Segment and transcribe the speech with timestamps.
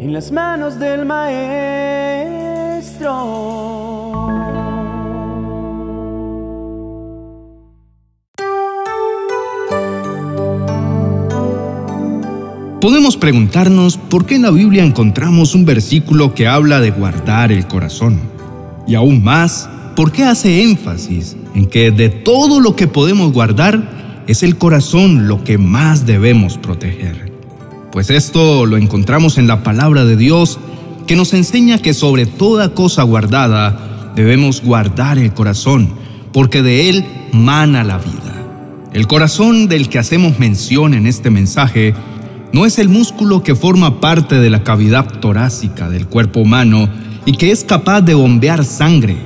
[0.00, 1.50] en las manos del maestro.
[12.80, 17.66] Podemos preguntarnos por qué en la Biblia encontramos un versículo que habla de guardar el
[17.66, 18.18] corazón.
[18.86, 24.24] Y aún más, por qué hace énfasis en que de todo lo que podemos guardar,
[24.26, 27.29] es el corazón lo que más debemos proteger.
[27.92, 30.60] Pues esto lo encontramos en la palabra de Dios
[31.08, 35.90] que nos enseña que sobre toda cosa guardada debemos guardar el corazón,
[36.32, 38.30] porque de él mana la vida.
[38.92, 41.94] El corazón del que hacemos mención en este mensaje
[42.52, 46.88] no es el músculo que forma parte de la cavidad torácica del cuerpo humano
[47.26, 49.16] y que es capaz de bombear sangre,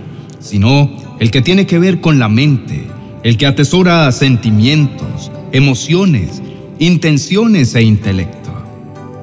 [0.41, 0.91] sino
[1.21, 2.87] el que tiene que ver con la mente,
[3.23, 6.43] el que atesora sentimientos, emociones,
[6.79, 8.44] intenciones e intelecto.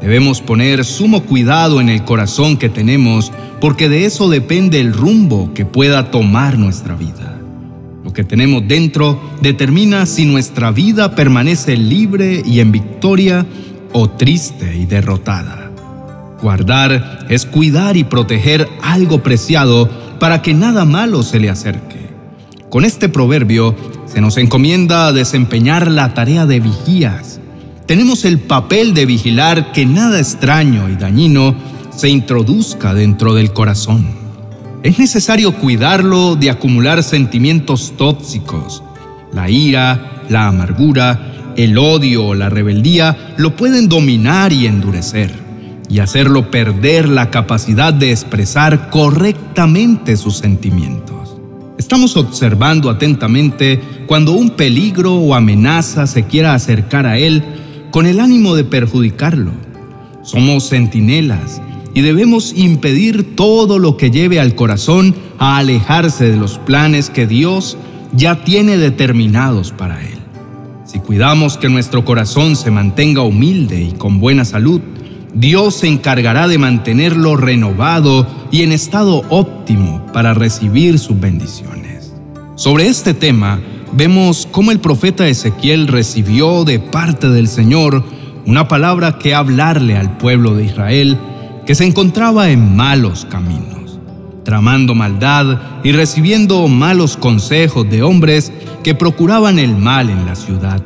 [0.01, 5.53] Debemos poner sumo cuidado en el corazón que tenemos porque de eso depende el rumbo
[5.53, 7.39] que pueda tomar nuestra vida.
[8.03, 13.45] Lo que tenemos dentro determina si nuestra vida permanece libre y en victoria
[13.93, 15.71] o triste y derrotada.
[16.41, 19.87] Guardar es cuidar y proteger algo preciado
[20.20, 22.09] para que nada malo se le acerque.
[22.71, 23.76] Con este proverbio
[24.07, 27.40] se nos encomienda desempeñar la tarea de vigías.
[27.91, 31.53] Tenemos el papel de vigilar que nada extraño y dañino
[31.93, 34.07] se introduzca dentro del corazón.
[34.81, 38.81] Es necesario cuidarlo de acumular sentimientos tóxicos.
[39.33, 45.29] La ira, la amargura, el odio o la rebeldía lo pueden dominar y endurecer
[45.89, 51.35] y hacerlo perder la capacidad de expresar correctamente sus sentimientos.
[51.77, 57.43] Estamos observando atentamente cuando un peligro o amenaza se quiera acercar a él
[57.91, 59.51] con el ánimo de perjudicarlo.
[60.23, 61.61] Somos centinelas
[61.93, 67.28] y debemos impedir todo lo que lleve al corazón a alejarse de los planes que
[67.28, 67.78] Dios
[68.13, 70.17] ya tiene determinados para él.
[70.85, 74.81] Si cuidamos que nuestro corazón se mantenga humilde y con buena salud,
[75.33, 82.13] Dios se encargará de mantenerlo renovado y en estado óptimo para recibir sus bendiciones.
[82.55, 83.61] Sobre este tema,
[83.94, 88.03] vemos cómo el profeta Ezequiel recibió de parte del Señor
[88.46, 91.18] una palabra que hablarle al pueblo de Israel
[91.66, 94.00] que se encontraba en malos caminos,
[94.44, 98.52] tramando maldad y recibiendo malos consejos de hombres
[98.84, 100.81] que procuraban el mal en la ciudad.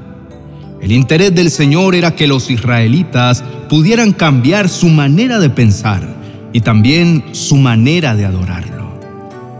[0.81, 6.15] El interés del Señor era que los israelitas pudieran cambiar su manera de pensar
[6.53, 8.74] y también su manera de adorarlo.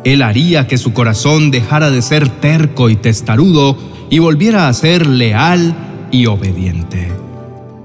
[0.06, 3.76] Él haría que su corazón dejara de ser terco y testarudo
[4.12, 5.76] y volviera a ser leal
[6.12, 7.12] y obediente.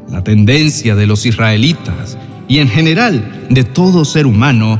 [0.07, 4.79] La tendencia de los israelitas y en general de todo ser humano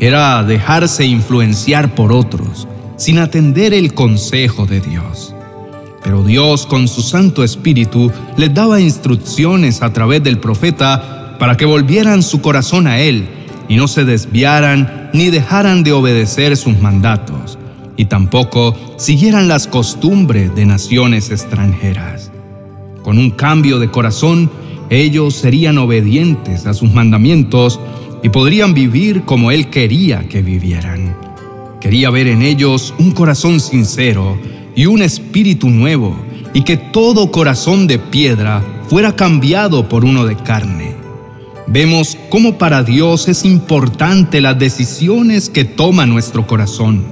[0.00, 2.66] era dejarse influenciar por otros
[2.96, 5.34] sin atender el consejo de Dios.
[6.02, 11.66] Pero Dios con su Santo Espíritu les daba instrucciones a través del profeta para que
[11.66, 13.28] volvieran su corazón a Él
[13.68, 17.58] y no se desviaran ni dejaran de obedecer sus mandatos,
[17.96, 22.30] y tampoco siguieran las costumbres de naciones extranjeras.
[23.02, 24.50] Con un cambio de corazón,
[24.90, 27.80] ellos serían obedientes a sus mandamientos
[28.22, 31.16] y podrían vivir como Él quería que vivieran.
[31.80, 34.38] Quería ver en ellos un corazón sincero
[34.74, 36.16] y un espíritu nuevo,
[36.54, 40.97] y que todo corazón de piedra fuera cambiado por uno de carne.
[41.70, 47.04] Vemos cómo para Dios es importante las decisiones que toma nuestro corazón.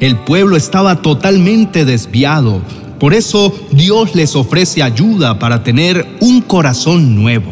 [0.00, 2.60] El pueblo estaba totalmente desviado,
[3.00, 7.50] por eso Dios les ofrece ayuda para tener un corazón nuevo.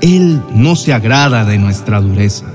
[0.00, 2.54] Él no se agrada de nuestra dureza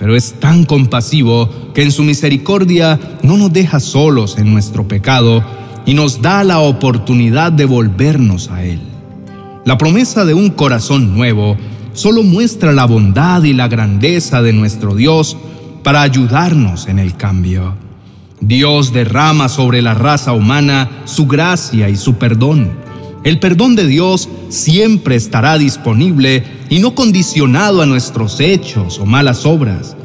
[0.00, 5.44] pero es tan compasivo que en su misericordia no nos deja solos en nuestro pecado
[5.84, 8.80] y nos da la oportunidad de volvernos a Él.
[9.66, 11.58] La promesa de un corazón nuevo
[11.92, 15.36] solo muestra la bondad y la grandeza de nuestro Dios
[15.82, 17.74] para ayudarnos en el cambio.
[18.40, 22.70] Dios derrama sobre la raza humana su gracia y su perdón.
[23.22, 29.44] El perdón de Dios siempre estará disponible y no condicionado a nuestros hechos o malas
[29.44, 29.96] obras.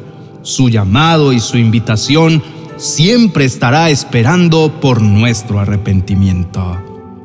[0.42, 2.42] Su llamado y su invitación
[2.76, 6.76] siempre estará esperando por nuestro arrepentimiento.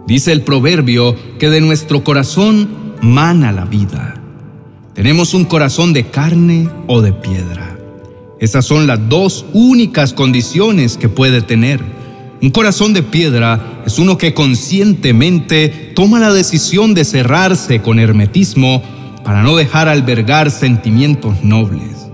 [0.08, 2.70] Dice el proverbio que de nuestro corazón
[3.02, 4.21] mana la vida.
[4.94, 7.78] Tenemos un corazón de carne o de piedra.
[8.42, 11.80] Esas son las dos únicas condiciones que puede tener.
[12.42, 18.84] Un corazón de piedra es uno que conscientemente toma la decisión de cerrarse con hermetismo
[19.24, 22.10] para no dejar albergar sentimientos nobles,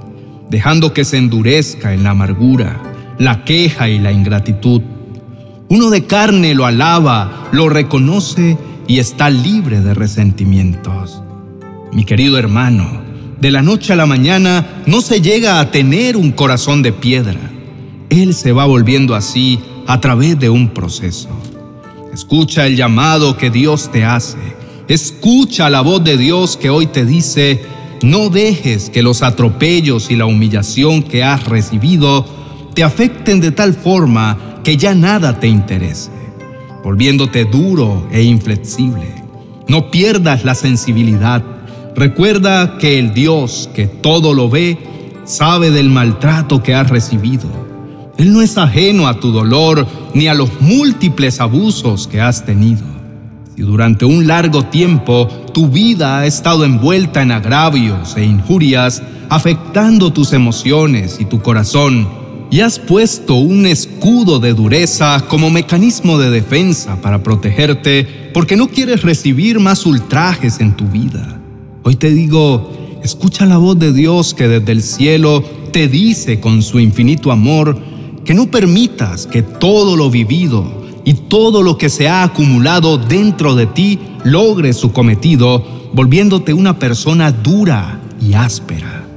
[0.49, 2.79] dejando que se endurezca en la amargura,
[3.17, 4.83] la queja y la ingratitud.
[5.69, 11.23] Uno de carne lo alaba, lo reconoce y está libre de resentimientos.
[11.97, 13.01] Mi querido hermano,
[13.41, 17.39] de la noche a la mañana no se llega a tener un corazón de piedra.
[18.11, 19.57] Él se va volviendo así
[19.87, 21.27] a través de un proceso.
[22.13, 24.37] Escucha el llamado que Dios te hace.
[24.87, 27.63] Escucha la voz de Dios que hoy te dice,
[28.03, 32.27] no dejes que los atropellos y la humillación que has recibido
[32.75, 36.11] te afecten de tal forma que ya nada te interese,
[36.83, 39.15] volviéndote duro e inflexible.
[39.67, 41.56] No pierdas la sensibilidad
[41.97, 44.77] Recuerda que el Dios que todo lo ve
[45.25, 47.49] sabe del maltrato que has recibido.
[48.19, 52.83] Él no es ajeno a tu dolor ni a los múltiples abusos que has tenido.
[53.55, 60.13] Si durante un largo tiempo tu vida ha estado envuelta en agravios e injurias, afectando
[60.13, 62.07] tus emociones y tu corazón,
[62.51, 68.67] y has puesto un escudo de dureza como mecanismo de defensa para protegerte porque no
[68.67, 71.36] quieres recibir más ultrajes en tu vida,
[71.87, 72.69] Hoy te digo,
[73.01, 75.41] escucha la voz de Dios que desde el cielo
[75.71, 77.77] te dice con su infinito amor
[78.25, 80.65] que no permitas que todo lo vivido
[81.05, 85.63] y todo lo que se ha acumulado dentro de ti logre su cometido,
[85.93, 89.07] volviéndote una persona dura y áspera.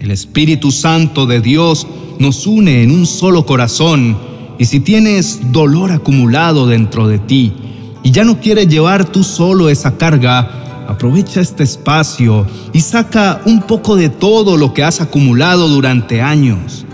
[0.00, 1.86] El Espíritu Santo de Dios
[2.18, 4.16] nos une en un solo corazón
[4.58, 7.52] y si tienes dolor acumulado dentro de ti
[8.02, 13.62] y ya no quieres llevar tú solo esa carga, Aprovecha este espacio y saca un
[13.62, 16.84] poco de todo lo que has acumulado durante años.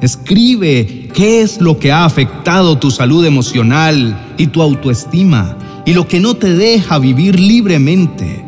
[0.00, 6.06] Escribe qué es lo que ha afectado tu salud emocional y tu autoestima y lo
[6.06, 8.44] que no te deja vivir libremente.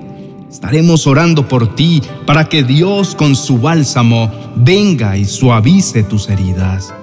[0.50, 6.94] Estaremos orando por ti para que Dios con su bálsamo venga y suavice tus heridas.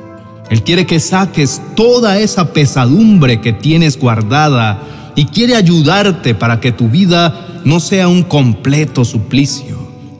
[0.49, 4.81] Él quiere que saques toda esa pesadumbre que tienes guardada
[5.15, 9.77] y quiere ayudarte para que tu vida no sea un completo suplicio.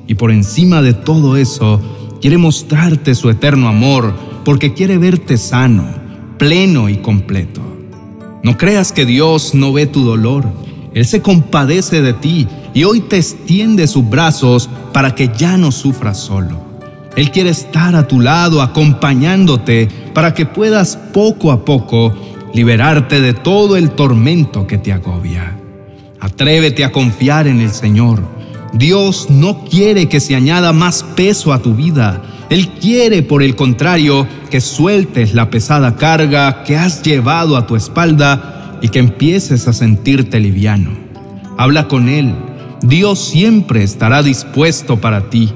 [0.08, 1.80] Y por encima de todo eso,
[2.22, 4.14] quiere mostrarte su eterno amor
[4.44, 5.86] porque quiere verte sano,
[6.38, 7.62] pleno y completo.
[8.44, 10.46] No creas que Dios no ve tu dolor.
[10.94, 15.72] Él se compadece de ti y hoy te extiende sus brazos para que ya no
[15.72, 16.60] sufras solo.
[17.16, 22.14] Él quiere estar a tu lado acompañándote para que puedas poco a poco
[22.54, 25.59] liberarte de todo el tormento que te agobia.
[26.20, 28.22] Atrévete a confiar en el Señor.
[28.74, 32.22] Dios no quiere que se añada más peso a tu vida.
[32.50, 37.76] Él quiere, por el contrario, que sueltes la pesada carga que has llevado a tu
[37.76, 40.92] espalda y que empieces a sentirte liviano.
[41.58, 42.34] Habla con Él.
[42.82, 45.54] Dios siempre estará dispuesto para ti.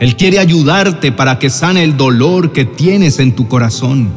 [0.00, 4.10] Él quiere ayudarte para que sane el dolor que tienes en tu corazón.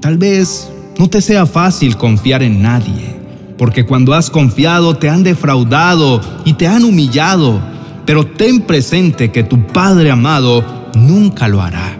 [0.00, 3.21] Tal vez no te sea fácil confiar en nadie
[3.58, 7.60] porque cuando has confiado te han defraudado y te han humillado,
[8.04, 10.64] pero ten presente que tu Padre amado
[10.94, 11.98] nunca lo hará.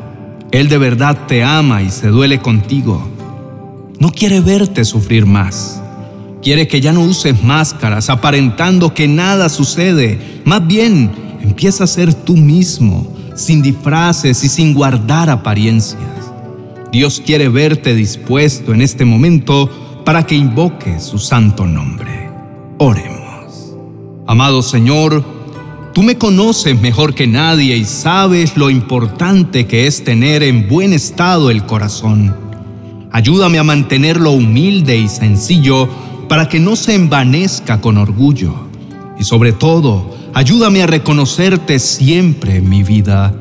[0.50, 3.08] Él de verdad te ama y se duele contigo.
[3.98, 5.80] No quiere verte sufrir más.
[6.42, 10.18] Quiere que ya no uses máscaras aparentando que nada sucede.
[10.44, 11.10] Más bien,
[11.40, 13.06] empieza a ser tú mismo,
[13.36, 16.02] sin disfraces y sin guardar apariencias.
[16.90, 19.70] Dios quiere verte dispuesto en este momento
[20.04, 22.30] para que invoque su santo nombre.
[22.78, 23.74] Oremos.
[24.26, 25.24] Amado Señor,
[25.92, 30.92] tú me conoces mejor que nadie y sabes lo importante que es tener en buen
[30.92, 32.34] estado el corazón.
[33.10, 35.88] Ayúdame a mantenerlo humilde y sencillo
[36.28, 38.54] para que no se envanezca con orgullo.
[39.18, 43.34] Y sobre todo, ayúdame a reconocerte siempre en mi vida.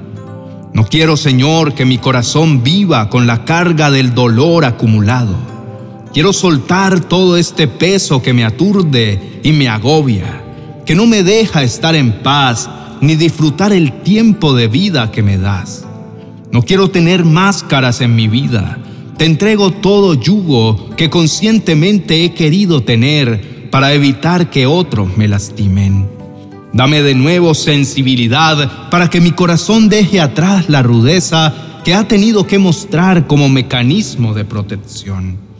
[0.73, 5.35] No quiero, Señor, que mi corazón viva con la carga del dolor acumulado.
[6.13, 10.43] Quiero soltar todo este peso que me aturde y me agobia,
[10.85, 15.37] que no me deja estar en paz ni disfrutar el tiempo de vida que me
[15.37, 15.85] das.
[16.51, 18.77] No quiero tener máscaras en mi vida.
[19.17, 26.09] Te entrego todo yugo que conscientemente he querido tener para evitar que otros me lastimen.
[26.73, 31.53] Dame de nuevo sensibilidad para que mi corazón deje atrás la rudeza
[31.85, 35.50] que ha tenido que mostrar como mecanismo de protección.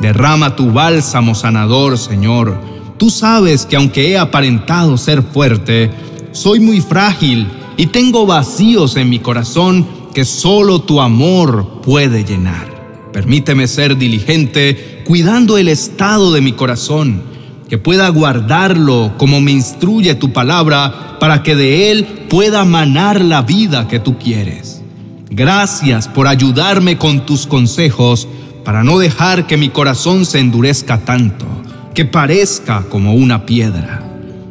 [0.00, 2.60] Derrama tu bálsamo sanador, Señor.
[2.96, 5.90] Tú sabes que aunque he aparentado ser fuerte,
[6.32, 13.10] soy muy frágil y tengo vacíos en mi corazón que solo tu amor puede llenar.
[13.12, 17.22] Permíteme ser diligente cuidando el estado de mi corazón
[17.68, 23.42] que pueda guardarlo como me instruye tu palabra, para que de él pueda manar la
[23.42, 24.82] vida que tú quieres.
[25.30, 28.26] Gracias por ayudarme con tus consejos
[28.68, 31.46] para no dejar que mi corazón se endurezca tanto,
[31.94, 34.04] que parezca como una piedra.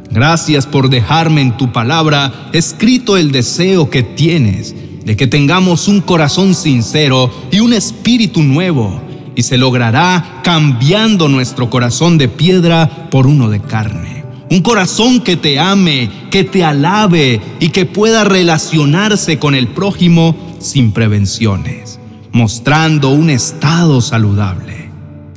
[0.09, 4.73] Gracias por dejarme en tu palabra escrito el deseo que tienes
[5.05, 8.99] de que tengamos un corazón sincero y un espíritu nuevo,
[9.35, 14.25] y se logrará cambiando nuestro corazón de piedra por uno de carne.
[14.49, 20.35] Un corazón que te ame, que te alabe y que pueda relacionarse con el prójimo
[20.57, 21.96] sin prevenciones,
[22.31, 24.89] mostrando un estado saludable.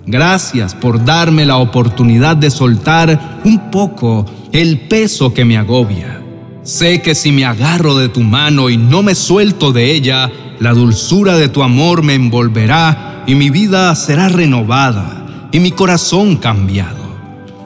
[0.06, 6.20] Gracias por darme la oportunidad de soltar un poco el peso que me agobia.
[6.62, 10.72] Sé que si me agarro de tu mano y no me suelto de ella, la
[10.72, 16.98] dulzura de tu amor me envolverá y mi vida será renovada y mi corazón cambiado.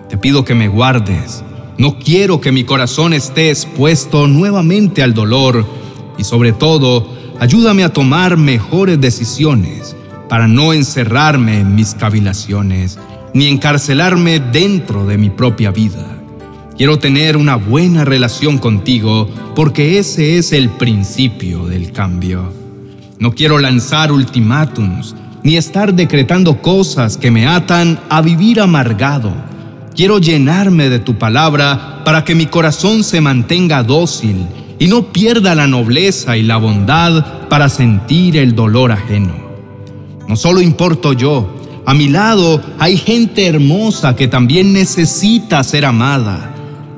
[0.08, 1.42] Te pido que me guardes.
[1.76, 5.66] No quiero que mi corazón esté expuesto nuevamente al dolor
[6.16, 7.08] y sobre todo,
[7.40, 9.96] ayúdame a tomar mejores decisiones
[10.28, 12.98] para no encerrarme en mis cavilaciones
[13.34, 16.06] ni encarcelarme dentro de mi propia vida.
[16.76, 22.52] Quiero tener una buena relación contigo porque ese es el principio del cambio.
[23.18, 29.32] No quiero lanzar ultimátums ni estar decretando cosas que me atan a vivir amargado.
[29.94, 34.46] Quiero llenarme de tu palabra para que mi corazón se mantenga dócil
[34.78, 39.34] y no pierda la nobleza y la bondad para sentir el dolor ajeno.
[40.28, 41.54] No solo importo yo,
[41.86, 46.54] a mi lado hay gente hermosa que también necesita ser amada.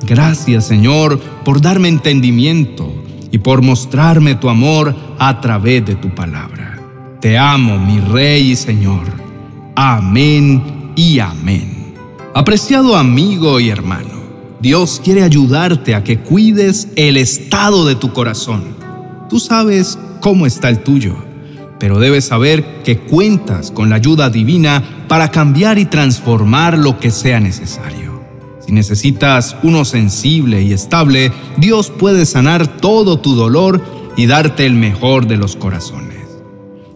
[0.07, 2.93] Gracias Señor por darme entendimiento
[3.33, 6.81] y por mostrarme tu amor a través de tu palabra.
[7.21, 9.05] Te amo, mi Rey y Señor.
[9.75, 11.95] Amén y amén.
[12.35, 14.16] Apreciado amigo y hermano,
[14.67, 18.65] Dios quiere ayudarte a que cuides el estado de tu corazón.
[19.31, 21.15] Tú sabes cómo está el tuyo,
[21.79, 27.13] pero debes saber que cuentas con la ayuda divina para cambiar y transformar lo que
[27.13, 28.21] sea necesario.
[28.59, 33.81] Si necesitas uno sensible y estable, Dios puede sanar todo tu dolor
[34.17, 36.25] y darte el mejor de los corazones.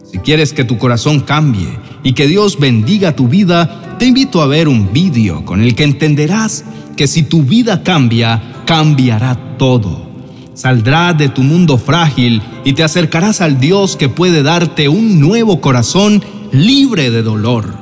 [0.03, 4.47] Si quieres que tu corazón cambie y que Dios bendiga tu vida, te invito a
[4.47, 6.65] ver un vídeo con el que entenderás
[6.97, 10.09] que si tu vida cambia, cambiará todo.
[10.55, 15.61] Saldrás de tu mundo frágil y te acercarás al Dios que puede darte un nuevo
[15.61, 17.75] corazón libre de dolor.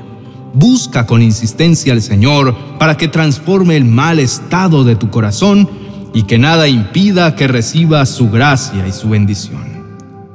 [0.53, 5.69] Busca con insistencia al Señor para que transforme el mal estado de tu corazón
[6.13, 9.85] y que nada impida que recibas su gracia y su bendición.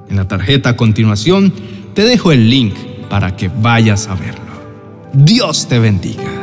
[0.08, 1.52] En la tarjeta a continuación
[1.92, 2.72] te dejo el link
[3.10, 4.43] para que vayas a verlo.
[5.16, 6.33] Dios te bendiga.